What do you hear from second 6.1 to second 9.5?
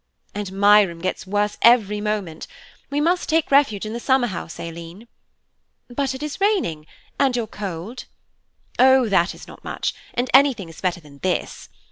it is raining, and your cold?" "Oh, that is